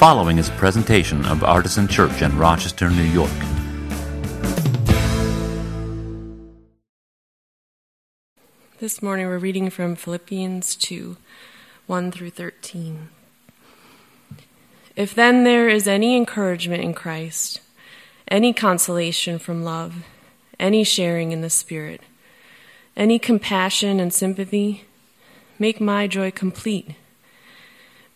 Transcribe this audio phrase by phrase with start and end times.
[0.00, 3.30] following is a presentation of Artisan Church in Rochester, New York.
[8.78, 11.18] This morning we're reading from Philippians 2
[11.86, 13.10] 1 through 13.
[14.96, 17.60] If then there is any encouragement in Christ,
[18.26, 20.06] any consolation from love,
[20.58, 22.00] any sharing in the Spirit,
[22.96, 24.86] any compassion and sympathy,
[25.58, 26.94] make my joy complete.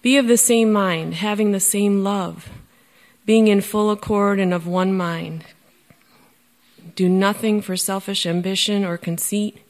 [0.05, 2.51] Be of the same mind, having the same love,
[3.27, 5.47] being in full accord and of one mind.
[6.95, 9.65] Do nothing for selfish ambition or conceit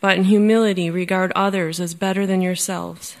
[0.00, 3.16] but in humility regard others as better than yourselves.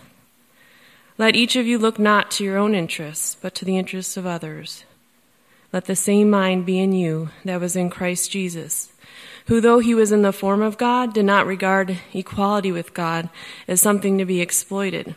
[1.16, 4.26] Let each of you look not to your own interests, but to the interests of
[4.26, 4.84] others.
[5.72, 8.92] Let the same mind be in you that was in Christ Jesus,
[9.46, 13.28] who, though he was in the form of God, did not regard equality with God
[13.66, 15.16] as something to be exploited,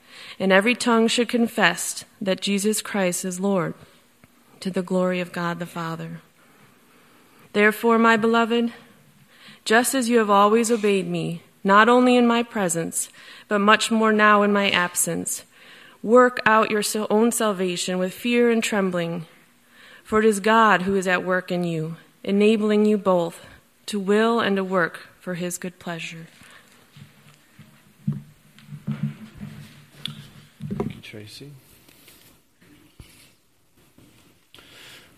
[0.41, 3.75] and every tongue should confess that Jesus Christ is Lord,
[4.59, 6.19] to the glory of God the Father.
[7.53, 8.73] Therefore, my beloved,
[9.65, 13.09] just as you have always obeyed me, not only in my presence,
[13.47, 15.43] but much more now in my absence.
[16.01, 16.81] Work out your
[17.11, 19.27] own salvation with fear and trembling,
[20.03, 23.45] for it is God who is at work in you, enabling you both
[23.85, 26.25] to will and to work for his good pleasure.
[30.77, 31.51] Thank you, Tracy.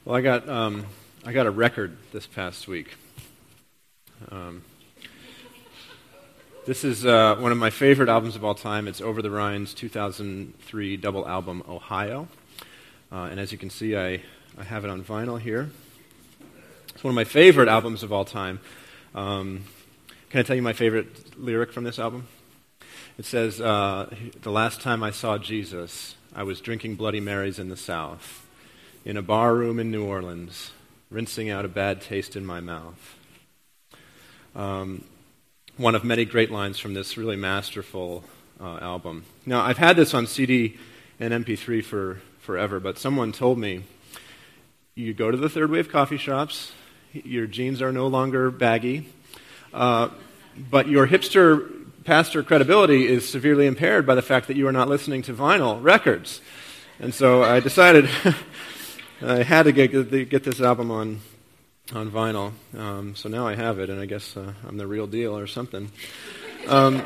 [0.03, 0.87] Well, I got um,
[1.23, 2.95] I got a record this past week.
[4.31, 4.63] Um,
[6.65, 8.87] this is uh, one of my favorite albums of all time.
[8.87, 12.27] It's Over the Rhine's 2003 double album, Ohio.
[13.11, 14.23] Uh, and as you can see, I,
[14.57, 15.69] I have it on vinyl here.
[16.89, 18.61] It's one of my favorite albums of all time.
[19.13, 19.65] Um,
[20.31, 22.27] can I tell you my favorite lyric from this album?
[23.15, 24.09] It says, uh,
[24.41, 28.47] The last time I saw Jesus, I was drinking Bloody Marys in the South,
[29.05, 30.71] in a bar room in New Orleans,
[31.11, 33.15] rinsing out a bad taste in my mouth.
[34.55, 35.05] Um,
[35.77, 38.23] one of many great lines from this really masterful
[38.59, 39.25] uh, album.
[39.45, 40.79] Now, I've had this on CD
[41.19, 43.83] and MP3 for forever, but someone told me
[44.95, 46.71] you go to the third wave coffee shops,
[47.13, 49.07] your jeans are no longer baggy,
[49.71, 50.09] uh,
[50.57, 54.89] but your hipster pastor credibility is severely impaired by the fact that you are not
[54.89, 56.41] listening to vinyl records.
[56.99, 58.09] And so I decided
[59.21, 59.91] I had to get,
[60.29, 61.21] get this album on
[61.91, 62.53] on vinyl.
[62.77, 65.47] Um, so now I have it, and I guess uh, I'm the real deal or
[65.47, 65.91] something.
[66.67, 67.03] Um,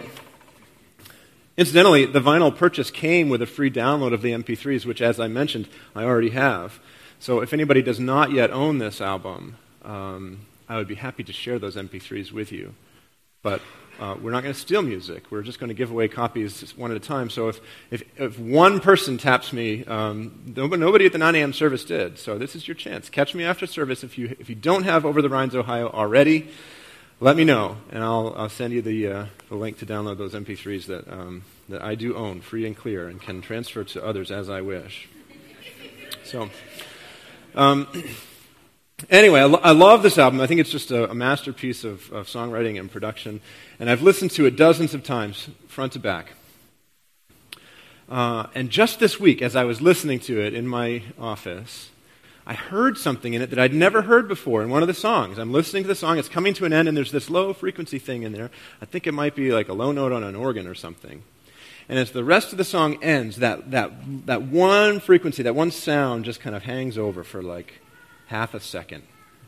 [1.58, 5.28] incidentally, the vinyl purchase came with a free download of the MP3s, which, as I
[5.28, 6.80] mentioned, I already have.
[7.20, 11.34] So if anybody does not yet own this album, um, I would be happy to
[11.34, 12.76] share those MP3s with you.
[13.42, 13.62] But
[14.00, 15.26] uh, we're not going to steal music.
[15.32, 17.30] We're just going to give away copies one at a time.
[17.30, 17.60] So if,
[17.90, 21.54] if, if one person taps me, um, nobody at the 9 a.m.
[21.54, 22.20] service did.
[22.20, 23.10] So this is your chance.
[23.10, 24.04] Catch me after service.
[24.04, 26.50] If you, if you don't have Over the Rhines, Ohio already,
[27.20, 30.34] let me know, and I'll, I'll send you the, uh, the link to download those
[30.34, 34.30] MP3s that, um, that I do own, free and clear, and can transfer to others
[34.30, 35.10] as I wish.
[36.24, 36.50] So,
[37.56, 37.88] um,
[39.12, 40.42] Anyway, I, lo- I, love this album.
[40.42, 43.42] I think it's just a, a masterpiece of, of, songwriting and production.
[43.80, 46.32] And I've listened to it dozens of times, front to back.
[48.10, 51.92] Uh, and just this week, as I was listening to it in my office,
[52.48, 55.38] I heard something in it that I'd never heard before in one of the songs.
[55.38, 58.00] I'm listening to the song, it's coming to an end, and there's this low frequency
[58.00, 58.50] thing in there.
[58.82, 61.22] I think it might be like a low note on an organ or something.
[61.88, 63.92] And as the rest of the song ends, that, that,
[64.26, 67.76] that one frequency, that one sound just kind of hangs over for like
[68.28, 69.04] half a second,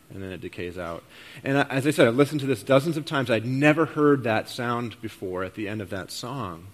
[0.10, 1.04] and then it decays out.
[1.44, 3.30] And as I said, I've listened to this dozens of times.
[3.30, 6.68] I'd never heard that sound before at the end of that song.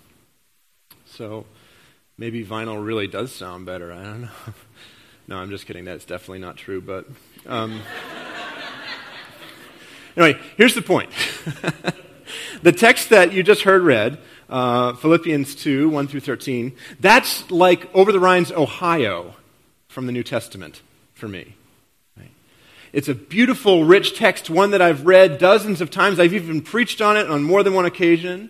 [1.06, 1.46] So
[2.18, 3.92] maybe vinyl really does sound better.
[3.92, 4.30] I don't know.
[5.28, 5.86] no, I'm just kidding.
[5.86, 6.82] That's definitely not true.
[6.82, 7.08] But
[7.46, 7.82] um,
[10.18, 11.10] anyway, here's the point.
[12.62, 14.20] the text that you just heard read,
[14.50, 19.36] uh, Philippians 2 1 through 13, that's like Over the Rhine's Ohio
[19.88, 20.82] from the New Testament
[21.14, 21.56] for me.
[22.96, 26.18] It's a beautiful, rich text, one that I've read dozens of times.
[26.18, 28.50] I've even preached on it on more than one occasion.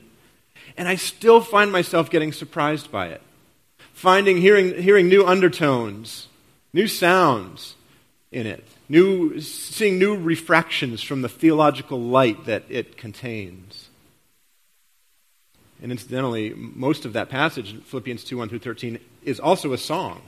[0.77, 3.23] And I still find myself getting surprised by it.
[3.93, 6.27] finding, hearing, hearing new undertones,
[6.73, 7.75] new sounds
[8.31, 13.89] in it, new, seeing new refractions from the theological light that it contains.
[15.81, 20.21] And incidentally, most of that passage, Philippians 2 1 through 13, is also a song.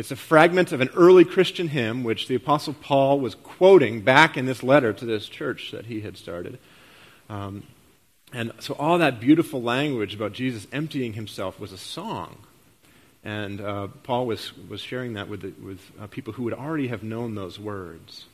[0.00, 4.34] It's a fragment of an early Christian hymn which the Apostle Paul was quoting back
[4.38, 6.58] in this letter to this church that he had started.
[7.28, 7.64] Um,
[8.32, 12.38] and so all that beautiful language about Jesus emptying himself was a song.
[13.22, 16.88] And uh, Paul was, was sharing that with, the, with uh, people who would already
[16.88, 18.24] have known those words.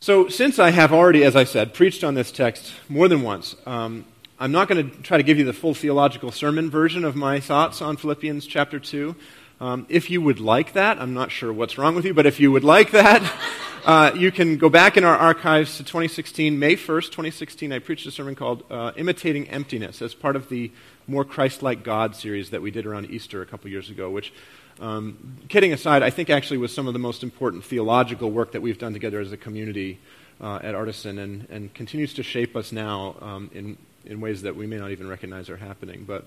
[0.00, 3.54] So, since I have already, as I said, preached on this text more than once,
[3.66, 4.04] um,
[4.44, 7.40] I'm not going to try to give you the full theological sermon version of my
[7.40, 9.16] thoughts on Philippians chapter 2.
[9.58, 12.38] Um, if you would like that, I'm not sure what's wrong with you, but if
[12.38, 13.22] you would like that,
[13.86, 17.72] uh, you can go back in our archives to 2016, May 1st, 2016.
[17.72, 20.70] I preached a sermon called uh, Imitating Emptiness as part of the
[21.06, 24.30] More Christ Like God series that we did around Easter a couple years ago, which,
[24.78, 28.60] um, kidding aside, I think actually was some of the most important theological work that
[28.60, 30.00] we've done together as a community
[30.38, 34.56] uh, at Artisan and, and continues to shape us now um, in, in ways that
[34.56, 36.04] we may not even recognize are happening.
[36.06, 36.26] But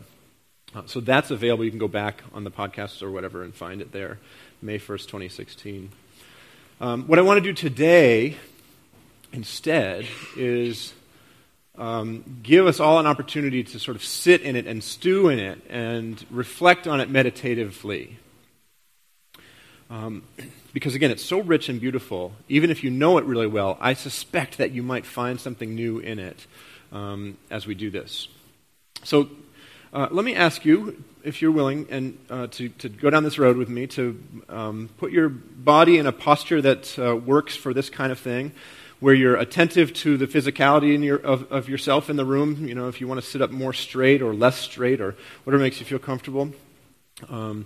[0.76, 1.64] uh, so that's available.
[1.64, 4.20] You can go back on the podcast or whatever and find it there,
[4.62, 5.90] May 1st, 2016.
[6.80, 8.38] Um, what I want to do today
[9.32, 10.94] instead is
[11.78, 15.40] um, give us all an opportunity to sort of sit in it and stew in
[15.40, 18.18] it and reflect on it meditatively.
[19.90, 20.24] Um,
[20.74, 22.34] because again, it's so rich and beautiful.
[22.50, 26.00] Even if you know it really well, I suspect that you might find something new
[26.00, 26.46] in it
[26.92, 28.28] um, as we do this.
[29.04, 29.30] So
[29.94, 33.38] uh, let me ask you, if you're willing, and uh, to, to go down this
[33.38, 37.74] road with me, to um, put your body in a posture that uh, works for
[37.74, 38.52] this kind of thing,
[39.00, 42.68] where you're attentive to the physicality your, of, of yourself in the room.
[42.68, 45.64] You know, if you want to sit up more straight or less straight or whatever
[45.64, 46.52] makes you feel comfortable.
[47.30, 47.66] Um,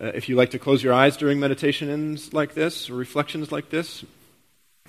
[0.00, 3.70] uh, if you like to close your eyes during meditations like this or reflections like
[3.70, 4.04] this,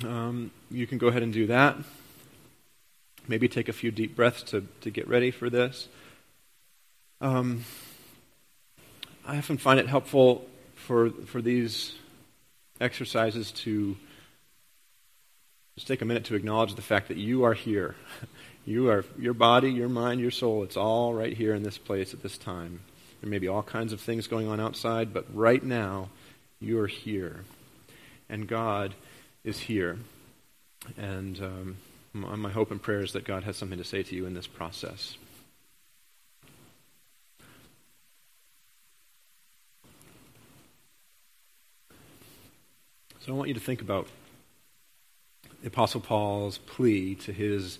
[0.04, 1.78] um, you can go ahead and do that.
[3.28, 5.88] Maybe take a few deep breaths to, to get ready for this.
[7.20, 7.66] Um,
[9.26, 10.46] I often find it helpful
[10.76, 11.94] for, for these
[12.80, 13.98] exercises to
[15.76, 17.96] just take a minute to acknowledge the fact that you are here.
[18.66, 22.14] You are your body, your mind, your soul, it's all right here in this place
[22.14, 22.82] at this time.
[23.22, 26.10] There may be all kinds of things going on outside, but right now,
[26.60, 27.46] you are here.
[28.28, 28.94] And God
[29.46, 29.98] is here.
[30.98, 31.78] And um,
[32.22, 34.48] my hope and prayer is that God has something to say to you in this
[34.48, 35.18] process.
[43.20, 44.08] So I want you to think about
[45.62, 47.78] the Apostle Paul's plea to his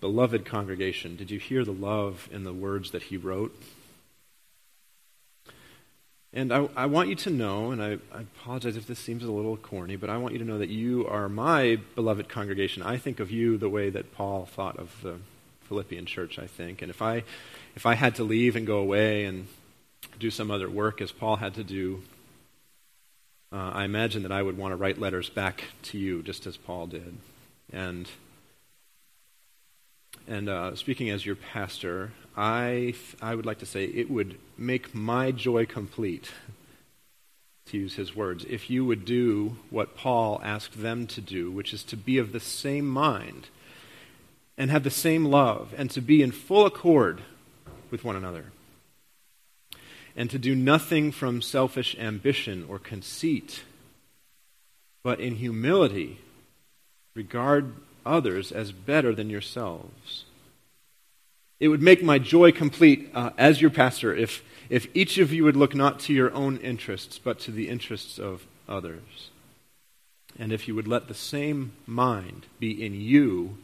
[0.00, 1.16] beloved congregation.
[1.16, 3.56] Did you hear the love in the words that he wrote?
[6.32, 9.32] And I, I want you to know, and I, I, apologize if this seems a
[9.32, 12.84] little corny, but I want you to know that you are my beloved congregation.
[12.84, 15.16] I think of you the way that Paul thought of the
[15.62, 16.82] Philippian church, I think.
[16.82, 17.24] And if I,
[17.74, 19.48] if I had to leave and go away and
[20.20, 22.02] do some other work as Paul had to do,
[23.52, 26.56] uh, I imagine that I would want to write letters back to you, just as
[26.56, 27.16] Paul did.
[27.72, 28.08] And
[30.28, 34.94] and uh, speaking as your pastor, I I would like to say it would make
[34.94, 36.30] my joy complete.
[37.66, 41.72] To use his words, if you would do what Paul asked them to do, which
[41.72, 43.48] is to be of the same mind
[44.58, 47.20] and have the same love and to be in full accord
[47.90, 48.46] with one another
[50.16, 53.62] and to do nothing from selfish ambition or conceit,
[55.02, 56.18] but in humility
[57.14, 57.72] regard
[58.04, 60.24] others as better than yourselves.
[61.60, 65.44] It would make my joy complete uh, as your pastor if, if each of you
[65.44, 69.30] would look not to your own interests, but to the interests of others.
[70.38, 73.58] And if you would let the same mind be in you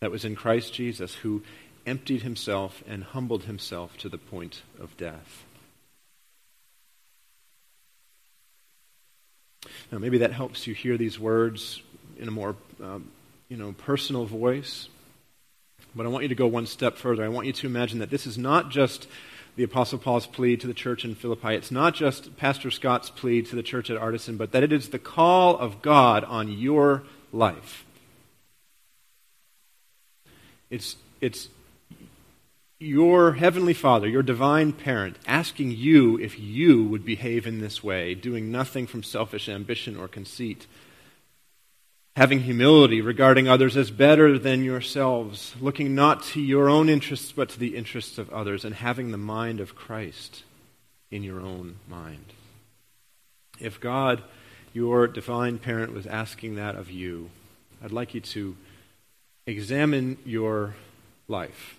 [0.00, 1.42] that was in Christ Jesus, who
[1.86, 5.44] emptied himself and humbled himself to the point of death.
[9.90, 11.82] Now, maybe that helps you hear these words
[12.18, 13.10] in a more um,
[13.48, 14.88] you know, personal voice.
[15.94, 17.24] But I want you to go one step further.
[17.24, 19.08] I want you to imagine that this is not just
[19.56, 21.54] the Apostle Paul's plea to the church in Philippi.
[21.54, 24.90] It's not just Pastor Scott's plea to the church at Artisan, but that it is
[24.90, 27.84] the call of God on your life.
[30.70, 31.48] It's, it's
[32.78, 38.14] your heavenly Father, your divine parent, asking you if you would behave in this way,
[38.14, 40.66] doing nothing from selfish ambition or conceit,
[42.20, 47.48] having humility, regarding others as better than yourselves, looking not to your own interests but
[47.48, 50.44] to the interests of others, and having the mind of Christ
[51.10, 52.34] in your own mind.
[53.58, 54.22] If God,
[54.74, 57.30] your divine parent, was asking that of you,
[57.82, 58.54] I'd like you to
[59.46, 60.74] examine your
[61.26, 61.78] life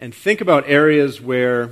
[0.00, 1.68] and think about areas where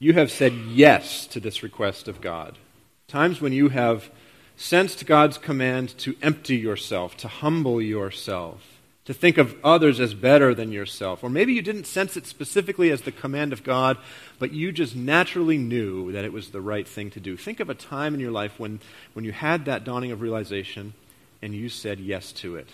[0.00, 2.58] you have said yes to this request of God.
[3.06, 4.10] Times when you have
[4.58, 8.60] sensed God's command to empty yourself, to humble yourself,
[9.04, 11.22] to think of others as better than yourself.
[11.22, 13.96] Or maybe you didn't sense it specifically as the command of God,
[14.40, 17.36] but you just naturally knew that it was the right thing to do.
[17.36, 18.80] Think of a time in your life when,
[19.12, 20.92] when you had that dawning of realization
[21.40, 22.68] and you said yes to it.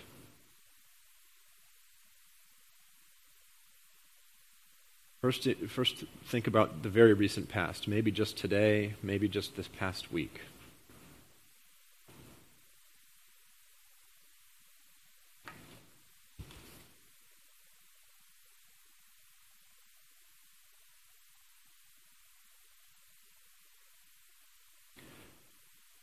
[5.21, 10.11] First, first, think about the very recent past, maybe just today, maybe just this past
[10.11, 10.41] week.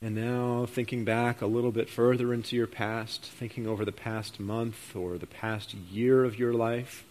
[0.04, 4.40] And now, thinking back a little bit further into your past, thinking over the past
[4.40, 7.04] month or the past year of your life,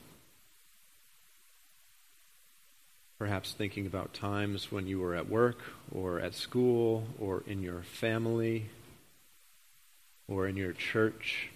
[3.18, 5.58] perhaps thinking about times when you were at work
[5.92, 8.66] or at school or in your family
[10.26, 11.50] or in your church.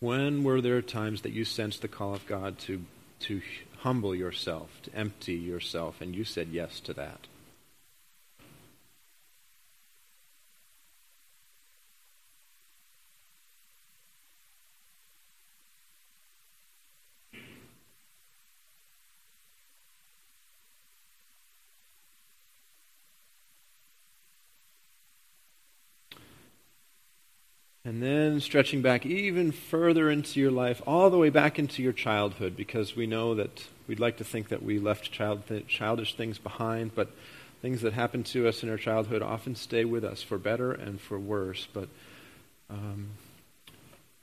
[0.00, 2.82] When were there times that you sensed the call of God to,
[3.20, 3.42] to
[3.78, 7.26] humble yourself, to empty yourself, and you said yes to that?
[27.92, 31.92] And then stretching back even further into your life, all the way back into your
[31.92, 36.94] childhood, because we know that we'd like to think that we left childish things behind,
[36.94, 37.10] but
[37.60, 41.02] things that happen to us in our childhood often stay with us for better and
[41.02, 41.68] for worse.
[41.70, 41.90] But
[42.70, 43.08] um,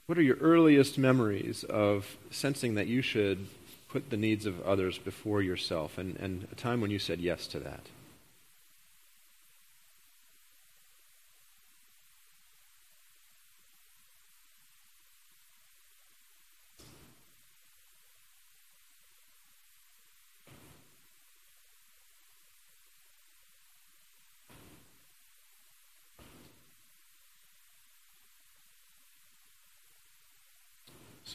[0.06, 3.46] what are your earliest memories of sensing that you should
[3.88, 7.46] put the needs of others before yourself, and, and a time when you said yes
[7.46, 7.82] to that?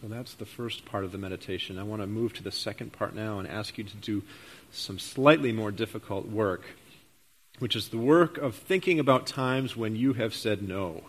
[0.01, 1.79] So that's the first part of the meditation.
[1.79, 4.23] I want to move to the second part now and ask you to do
[4.69, 6.63] some slightly more difficult work,
[7.59, 11.03] which is the work of thinking about times when you have said no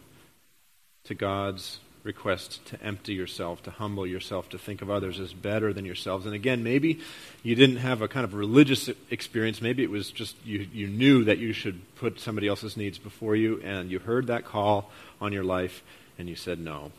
[1.02, 5.72] to God's request to empty yourself, to humble yourself, to think of others as better
[5.72, 6.24] than yourselves.
[6.24, 7.00] And again, maybe
[7.42, 9.60] you didn't have a kind of religious experience.
[9.60, 13.34] Maybe it was just you, you knew that you should put somebody else's needs before
[13.34, 15.82] you, and you heard that call on your life,
[16.20, 16.92] and you said no.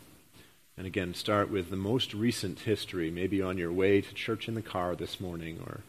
[0.78, 4.54] And again, start with the most recent history, maybe on your way to church in
[4.54, 5.82] the car this morning or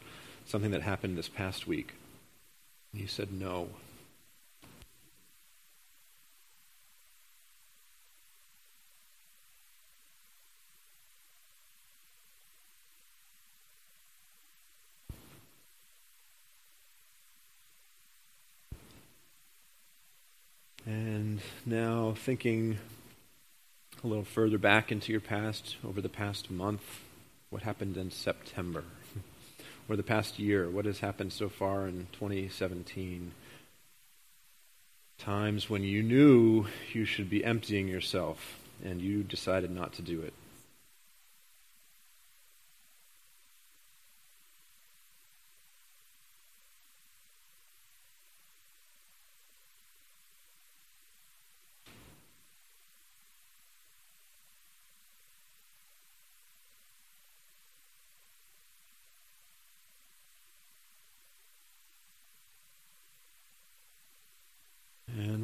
[0.45, 1.93] something that happened this past week.
[2.91, 3.69] And you said no.
[20.85, 22.79] And now thinking
[24.03, 27.01] a little further back into your past, over the past month,
[27.49, 28.83] what happened in September?
[29.89, 33.31] or the past year, what has happened so far in 2017?
[35.17, 40.21] Times when you knew you should be emptying yourself and you decided not to do
[40.21, 40.33] it.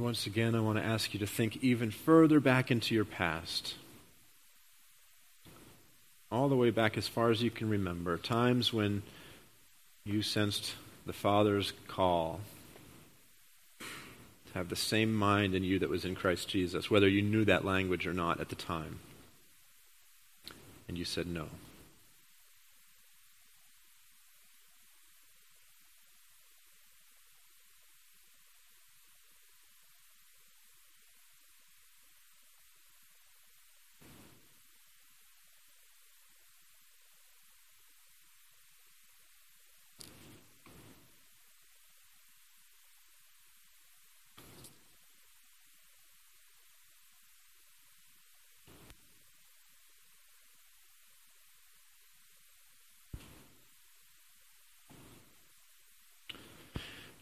[0.05, 3.73] Once again, I want to ask you to think even further back into your past.
[6.31, 8.15] All the way back as far as you can remember.
[8.17, 9.01] Times when
[10.03, 10.75] you sensed
[11.07, 12.41] the Father's call
[13.79, 13.85] to
[14.53, 17.65] have the same mind in you that was in Christ Jesus, whether you knew that
[17.65, 18.99] language or not at the time.
[20.87, 21.47] And you said no.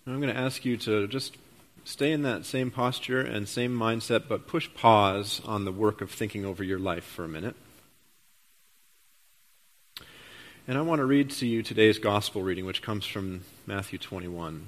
[0.06, 1.38] I'm going to ask you to just
[1.86, 6.12] stay in that same posture and same mindset, but push pause on the work of
[6.12, 7.56] thinking over your life for a minute.
[10.68, 14.66] And I want to read to you today's gospel reading, which comes from Matthew 21.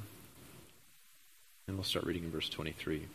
[1.68, 3.06] And we'll start reading in verse 23.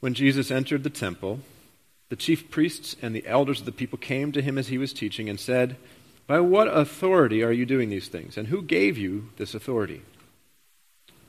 [0.00, 1.40] When Jesus entered the temple,
[2.10, 4.92] the chief priests and the elders of the people came to him as he was
[4.92, 5.76] teaching and said,
[6.26, 8.36] By what authority are you doing these things?
[8.36, 10.02] And who gave you this authority?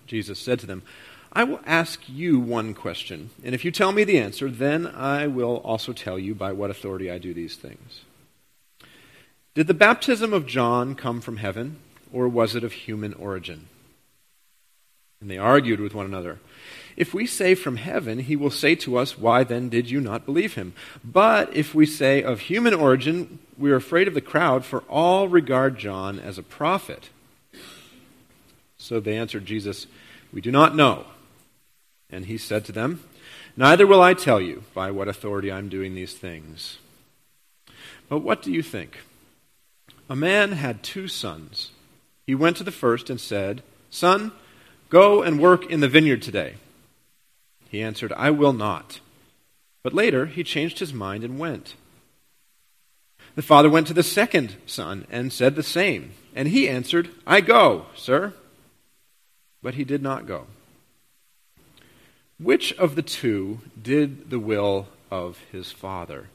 [0.08, 0.84] Jesus said to them,
[1.32, 5.28] I will ask you one question, and if you tell me the answer, then I
[5.28, 8.02] will also tell you by what authority I do these things.
[9.54, 11.78] Did the baptism of John come from heaven,
[12.12, 13.68] or was it of human origin?
[15.20, 16.40] And they argued with one another.
[16.98, 20.26] If we say from heaven, he will say to us, Why then did you not
[20.26, 20.74] believe him?
[21.06, 25.28] But if we say of human origin, we are afraid of the crowd, for all
[25.28, 27.10] regard John as a prophet.
[28.80, 29.86] So they answered Jesus,
[30.34, 31.06] We do not know.
[32.10, 33.04] And he said to them,
[33.56, 36.80] Neither will I tell you by what authority I am doing these things.
[38.10, 38.98] But what do you think?
[40.10, 41.72] A man had two sons.
[42.26, 43.62] He went to the first and said,
[43.92, 44.32] Son,
[44.90, 46.56] go and work in the vineyard today.
[47.70, 49.00] He answered, I will not.
[49.84, 51.76] But later he changed his mind and went.
[53.36, 56.12] The father went to the second son and said the same.
[56.36, 58.34] And he answered, I go, sir.
[59.62, 60.48] But he did not go.
[62.40, 66.30] Which of the two did the will of his father?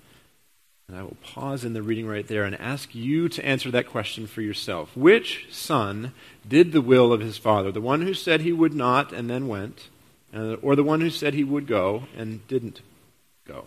[0.88, 3.88] And I will pause in the reading right there and ask you to answer that
[3.88, 4.96] question for yourself.
[4.96, 6.12] Which son
[6.46, 7.72] did the will of his father?
[7.72, 9.88] The one who said he would not and then went,
[10.35, 12.81] uh, or the one who said he would go and didn't
[13.47, 13.64] go?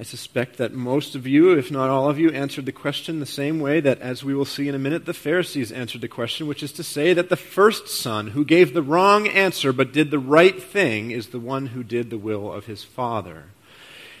[0.00, 3.26] I suspect that most of you, if not all of you, answered the question the
[3.26, 6.46] same way that, as we will see in a minute, the Pharisees answered the question,
[6.46, 10.10] which is to say that the first son who gave the wrong answer but did
[10.10, 13.48] the right thing is the one who did the will of his father.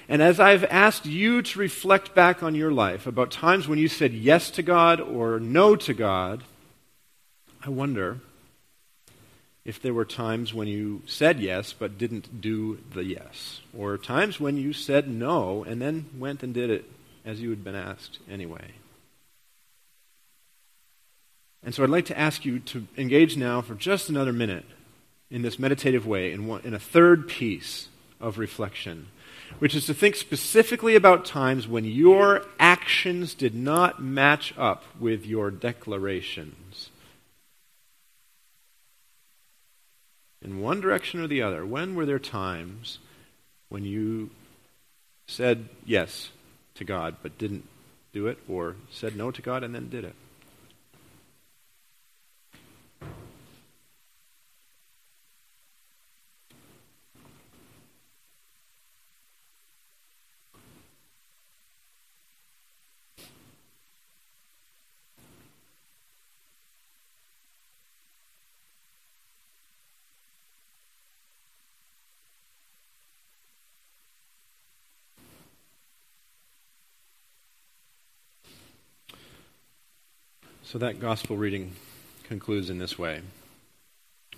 [0.06, 3.88] And as I've asked you to reflect back on your life about times when you
[3.88, 6.42] said yes to God or no to God,
[7.64, 8.20] I wonder
[9.64, 14.40] if there were times when you said yes but didn't do the yes, or times
[14.40, 16.84] when you said no and then went and did it
[17.24, 18.72] as you had been asked anyway.
[21.62, 24.64] And so I'd like to ask you to engage now for just another minute
[25.30, 27.88] in this meditative way in, one, in a third piece
[28.20, 29.08] of reflection,
[29.58, 35.26] which is to think specifically about times when your actions did not match up with
[35.26, 36.89] your declarations.
[40.42, 41.64] In one direction or the other?
[41.64, 42.98] When were there times
[43.68, 44.30] when you
[45.26, 46.30] said yes
[46.74, 47.68] to God but didn't
[48.12, 50.14] do it, or said no to God and then did it?
[80.70, 81.72] So that gospel reading
[82.28, 83.22] concludes in this way.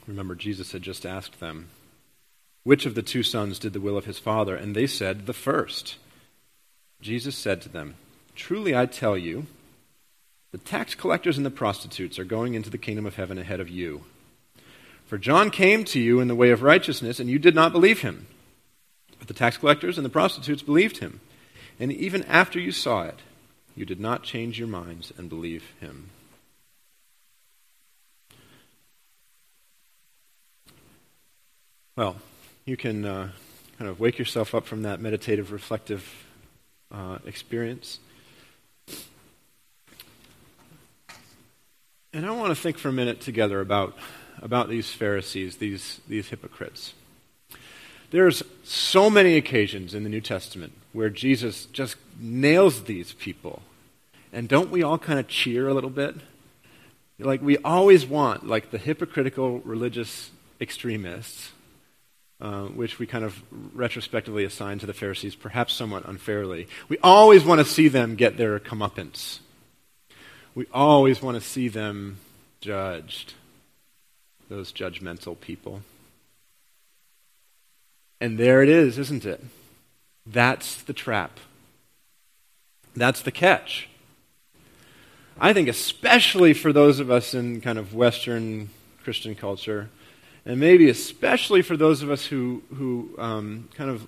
[0.06, 1.68] Remember, Jesus had just asked them,
[2.64, 4.56] Which of the two sons did the will of his father?
[4.56, 5.96] And they said, The first.
[7.02, 7.96] Jesus said to them,
[8.34, 9.44] Truly I tell you,
[10.52, 13.68] the tax collectors and the prostitutes are going into the kingdom of heaven ahead of
[13.68, 14.04] you.
[15.04, 18.00] For John came to you in the way of righteousness, and you did not believe
[18.00, 18.26] him.
[19.18, 21.20] But the tax collectors and the prostitutes believed him.
[21.78, 23.18] And even after you saw it,
[23.76, 26.08] you did not change your minds and believe him.
[31.94, 32.16] Well,
[32.64, 33.28] you can uh,
[33.76, 36.08] kind of wake yourself up from that meditative, reflective
[36.90, 37.98] uh, experience.
[42.14, 43.94] And I want to think for a minute together about,
[44.40, 46.94] about these Pharisees, these, these hypocrites.
[48.10, 53.60] There's so many occasions in the New Testament where Jesus just nails these people.
[54.32, 56.14] And don't we all kind of cheer a little bit?
[57.18, 61.50] Like we always want, like the hypocritical religious extremists
[62.42, 63.40] uh, which we kind of
[63.72, 66.66] retrospectively assign to the Pharisees, perhaps somewhat unfairly.
[66.88, 69.38] We always want to see them get their comeuppance.
[70.52, 72.18] We always want to see them
[72.60, 73.34] judged,
[74.48, 75.82] those judgmental people.
[78.20, 79.40] And there it is, isn't it?
[80.26, 81.38] That's the trap.
[82.96, 83.88] That's the catch.
[85.40, 88.70] I think, especially for those of us in kind of Western
[89.04, 89.90] Christian culture,
[90.44, 94.06] and maybe especially for those of us who, who um, kind of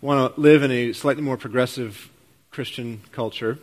[0.00, 2.10] want to live in a slightly more progressive
[2.50, 3.58] Christian culture,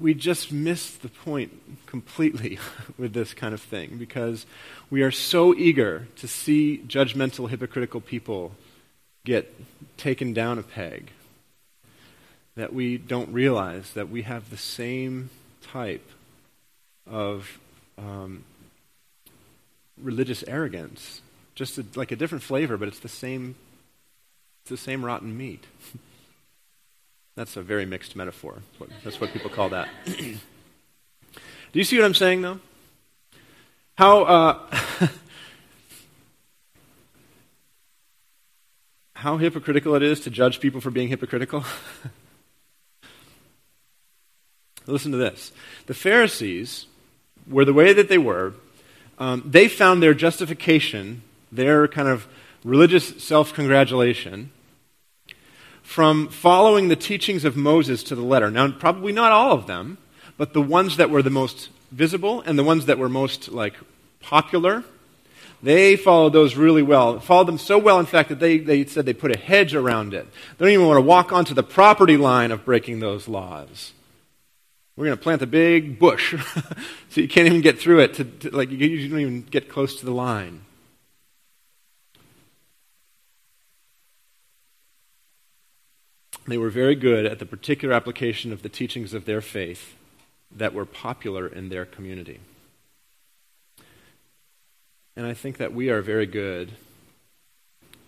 [0.00, 2.58] we just miss the point completely
[2.98, 4.46] with this kind of thing because
[4.90, 8.52] we are so eager to see judgmental, hypocritical people
[9.24, 9.52] get
[9.96, 11.10] taken down a peg
[12.54, 15.30] that we don't realize that we have the same
[15.62, 16.08] type
[17.06, 17.58] of
[17.96, 18.44] um,
[20.02, 21.20] religious arrogance,
[21.54, 23.56] just a, like a different flavor, but it's the same.
[24.62, 25.64] It's the same rotten meat.
[27.36, 28.62] That's a very mixed metaphor.
[29.04, 29.88] That's what people call that.
[30.06, 30.38] Do
[31.72, 32.58] you see what I'm saying, though?
[33.96, 34.58] How, uh,
[39.14, 41.64] how hypocritical it is to judge people for being hypocritical?
[44.86, 45.52] Listen to this.
[45.86, 46.86] The Pharisees
[47.46, 48.54] were the way that they were.
[49.18, 52.26] Um, they found their justification, their kind of
[52.64, 54.50] religious self congratulation,
[55.82, 58.50] from following the teachings of Moses to the letter.
[58.50, 59.98] Now, probably not all of them,
[60.36, 63.74] but the ones that were the most visible and the ones that were most like
[64.20, 64.84] popular,
[65.62, 67.18] they followed those really well.
[67.18, 70.14] Followed them so well, in fact, that they, they said they put a hedge around
[70.14, 70.26] it.
[70.56, 73.92] They don't even want to walk onto the property line of breaking those laws.
[74.98, 76.34] We're going to plant a big bush
[77.08, 78.14] so you can't even get through it.
[78.14, 80.62] To, to, like you don't even get close to the line.
[86.48, 89.94] They were very good at the particular application of the teachings of their faith
[90.50, 92.40] that were popular in their community.
[95.14, 96.72] And I think that we are very good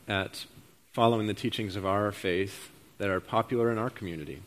[0.09, 0.45] at
[0.93, 4.43] following the teachings of our faith that are popular in our community.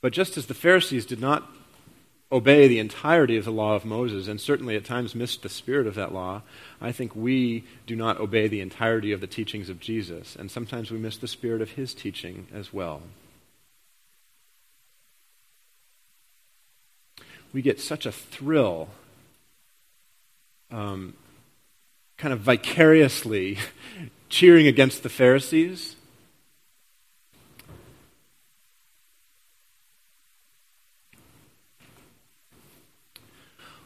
[0.00, 1.50] But just as the Pharisees did not
[2.30, 5.86] obey the entirety of the law of Moses, and certainly at times missed the spirit
[5.86, 6.42] of that law,
[6.80, 10.90] I think we do not obey the entirety of the teachings of Jesus, and sometimes
[10.90, 13.02] we miss the spirit of his teaching as well.
[17.52, 18.90] We get such a thrill,
[20.70, 21.14] um,
[22.18, 23.56] kind of vicariously
[24.28, 25.96] cheering against the Pharisees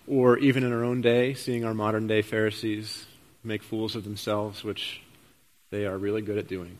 [0.06, 3.06] or even in our own day, seeing our modern day Pharisees
[3.44, 5.00] make fools of themselves, which
[5.70, 6.78] they are really good at doing.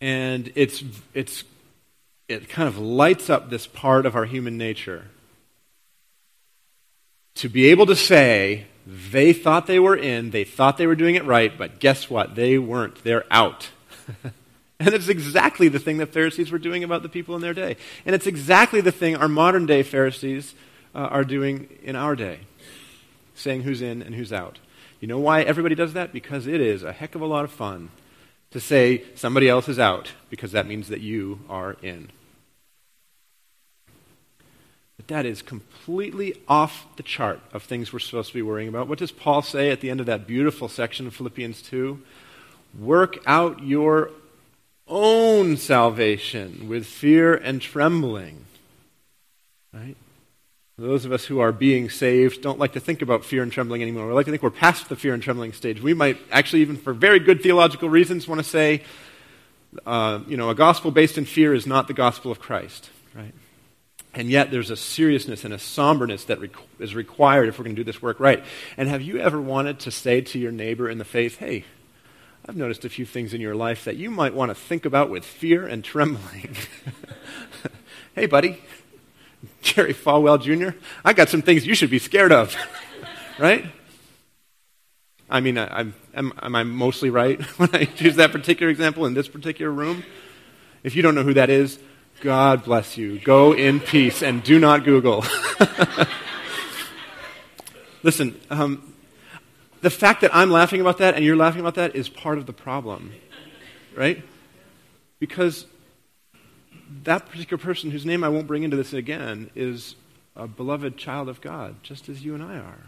[0.00, 1.44] And it's, it's,
[2.28, 5.08] it kind of lights up this part of our human nature.
[7.36, 11.14] To be able to say, they thought they were in, they thought they were doing
[11.14, 12.34] it right, but guess what?
[12.34, 13.04] They weren't.
[13.04, 13.70] They're out.
[14.80, 17.76] And it's exactly the thing that Pharisees were doing about the people in their day.
[18.06, 20.54] And it's exactly the thing our modern day Pharisees
[20.94, 22.40] uh, are doing in our day,
[23.34, 24.58] saying who's in and who's out.
[24.98, 26.14] You know why everybody does that?
[26.14, 27.90] Because it is a heck of a lot of fun
[28.52, 32.10] to say somebody else is out, because that means that you are in.
[34.96, 38.88] But that is completely off the chart of things we're supposed to be worrying about.
[38.88, 42.00] What does Paul say at the end of that beautiful section of Philippians 2?
[42.78, 44.10] Work out your
[44.90, 48.44] own salvation with fear and trembling.
[49.72, 49.96] Right?
[50.76, 53.82] Those of us who are being saved don't like to think about fear and trembling
[53.82, 54.06] anymore.
[54.06, 55.82] We like to think we're past the fear and trembling stage.
[55.82, 58.82] We might actually, even for very good theological reasons, want to say,
[59.86, 62.90] uh, you know, a gospel based in fear is not the gospel of Christ.
[63.14, 63.34] Right?
[64.14, 66.38] And yet, there's a seriousness and a somberness that
[66.80, 68.42] is required if we're going to do this work right.
[68.76, 71.64] And have you ever wanted to say to your neighbor in the faith, hey,
[72.48, 75.10] I've noticed a few things in your life that you might want to think about
[75.10, 76.56] with fear and trembling.
[78.14, 78.62] hey, buddy,
[79.62, 82.56] Jerry Falwell Jr., I got some things you should be scared of,
[83.38, 83.66] right?
[85.28, 85.80] I mean, I,
[86.14, 90.02] am, am I mostly right when I choose that particular example in this particular room?
[90.82, 91.78] If you don't know who that is,
[92.22, 93.18] God bless you.
[93.20, 95.24] Go in peace and do not Google.
[98.02, 98.94] Listen, um,
[99.80, 102.46] the fact that I'm laughing about that and you're laughing about that is part of
[102.46, 103.12] the problem,
[103.96, 104.22] right?
[105.18, 105.66] Because
[107.04, 109.94] that particular person, whose name I won't bring into this again, is
[110.36, 112.86] a beloved child of God, just as you and I are.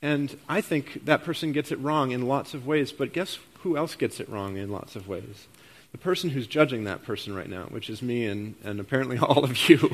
[0.00, 3.76] And I think that person gets it wrong in lots of ways, but guess who
[3.76, 5.48] else gets it wrong in lots of ways?
[5.90, 9.44] The person who's judging that person right now, which is me and, and apparently all
[9.44, 9.90] of you.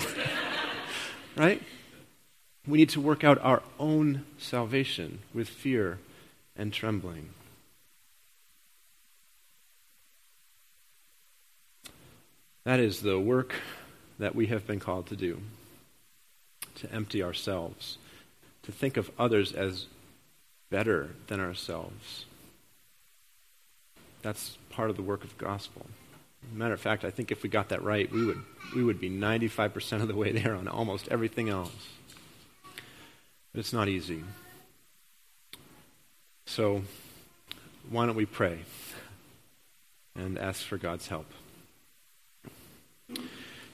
[1.37, 1.63] right?
[2.67, 5.99] We need to work out our own salvation with fear
[6.57, 7.31] and trembling.
[12.65, 13.55] That is the work
[14.19, 15.41] that we have been called to do
[16.77, 17.99] to empty ourselves,
[18.63, 19.87] to think of others as
[20.71, 22.25] better than ourselves.
[24.23, 25.87] That's part of the work of gospel.
[26.53, 28.41] Matter of fact, I think if we got that right, we would,
[28.75, 31.73] we would be 95% of the way there on almost everything else.
[33.55, 34.25] But it's not easy.
[36.47, 36.83] So,
[37.89, 38.59] why don't we pray
[40.17, 41.31] and ask for God's help?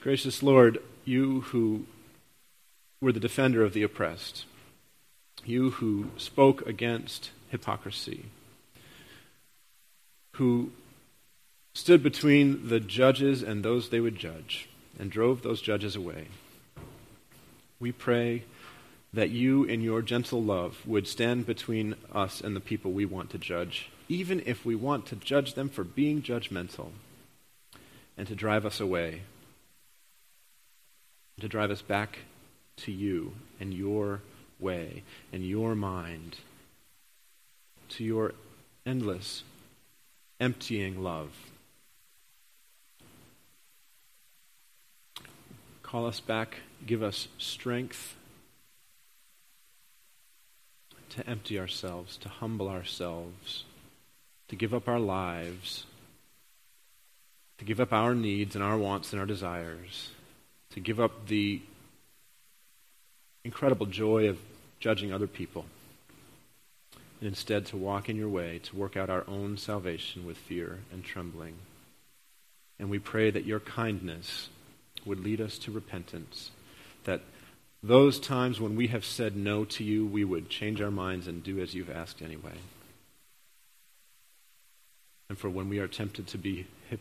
[0.02, 1.86] Gracious Lord, you who
[3.00, 4.44] were the defender of the oppressed,
[5.46, 8.26] you who spoke against hypocrisy,
[10.32, 10.72] who
[11.74, 16.26] stood between the judges and those they would judge, and drove those judges away.
[17.78, 18.44] We pray
[19.12, 23.30] that you, in your gentle love, would stand between us and the people we want
[23.30, 26.90] to judge, even if we want to judge them for being judgmental,
[28.16, 29.22] and to drive us away,
[31.40, 32.20] to drive us back
[32.76, 34.20] to you and your
[34.60, 36.36] way and your mind,
[37.88, 38.32] to your
[38.86, 39.42] endless,
[40.38, 41.30] emptying love.
[45.82, 48.14] Call us back, give us strength
[51.10, 53.64] to empty ourselves, to humble ourselves,
[54.48, 55.84] to give up our lives,
[57.58, 60.10] to give up our needs and our wants and our desires,
[60.70, 61.60] to give up the
[63.44, 64.38] incredible joy of
[64.78, 65.66] judging other people,
[67.20, 70.78] and instead to walk in your way, to work out our own salvation with fear
[70.90, 71.54] and trembling.
[72.78, 74.48] And we pray that your kindness
[75.04, 76.50] would lead us to repentance.
[77.04, 77.20] That
[77.82, 81.42] those times when we have said no to you, we would change our minds and
[81.42, 82.58] do as you've asked anyway.
[85.28, 87.00] And for when we are tempted to be hip,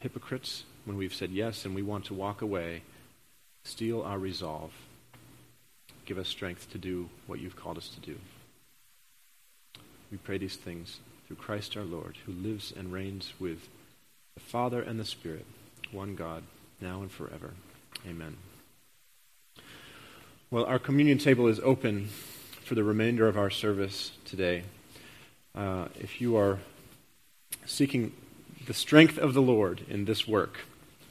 [0.00, 2.82] hypocrites, when we've said yes and we want to walk away,
[3.64, 4.72] steel our resolve.
[6.06, 8.16] Give us strength to do what you've called us to do.
[10.10, 13.68] We pray these things through Christ our Lord, who lives and reigns with
[14.34, 15.46] the Father and the Spirit,
[15.90, 16.44] one God
[16.80, 17.54] now and forever.
[18.08, 18.36] Amen.
[20.48, 24.62] Well, our communion table is open for the remainder of our service today.
[25.56, 26.60] Uh, if you are
[27.64, 28.12] seeking
[28.64, 30.58] the strength of the Lord in this work,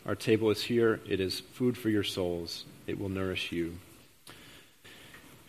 [0.05, 1.01] our table is here.
[1.05, 3.77] It is food for your souls, it will nourish you.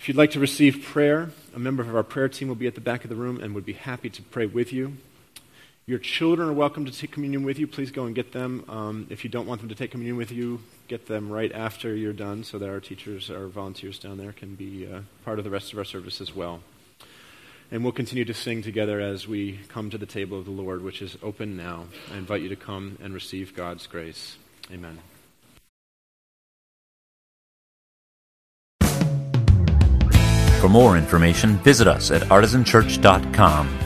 [0.00, 2.74] If you'd like to receive prayer, a member of our prayer team will be at
[2.74, 4.96] the back of the room and would be happy to pray with you.
[5.88, 7.68] Your children are welcome to take communion with you.
[7.68, 8.64] Please go and get them.
[8.68, 11.94] Um, if you don't want them to take communion with you, get them right after
[11.94, 15.44] you're done so that our teachers, our volunteers down there can be uh, part of
[15.44, 16.60] the rest of our service as well.
[17.70, 20.82] And we'll continue to sing together as we come to the table of the Lord,
[20.82, 21.84] which is open now.
[22.12, 24.38] I invite you to come and receive God's grace.
[24.72, 24.98] Amen.
[30.60, 33.85] For more information, visit us at artisanchurch.com